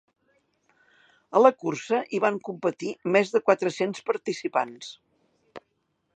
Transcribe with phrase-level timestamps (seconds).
[1.39, 4.91] A la cursa hi van competir més de quatre-cents participants.